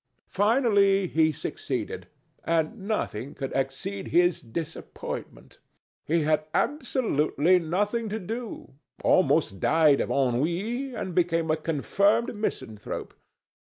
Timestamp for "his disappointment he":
4.07-6.23